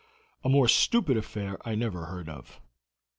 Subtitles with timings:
[0.43, 2.59] A more stupid affair I never heard of.